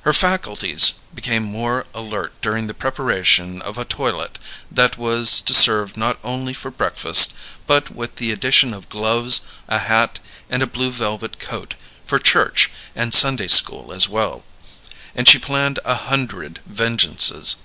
[0.00, 4.38] Her faculties became more alert during the preparation of a toilet
[4.70, 7.34] that was to serve not only for breakfast,
[7.66, 11.74] but with the addition of gloves, a hat, and a blue velvet coat,
[12.06, 14.46] for Church and Sunday school as well;
[15.14, 17.56] and she planned a hundred vengeances.